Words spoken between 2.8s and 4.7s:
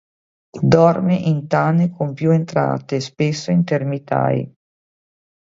spesso in termitai.